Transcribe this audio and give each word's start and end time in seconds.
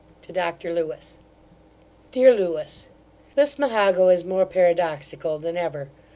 To 0.23 0.31
Dr 0.33 0.73
LEWIS. 0.73 1.19
DEAR 2.11 2.33
LEWIS, 2.33 2.87
Lismahago 3.37 4.11
is 4.11 4.23
more 4.25 4.47
paradoxical 4.47 5.37
than 5.37 5.55
ever. 5.55 5.89